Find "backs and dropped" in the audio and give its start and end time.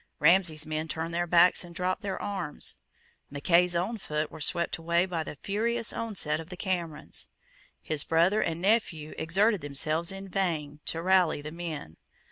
1.27-2.01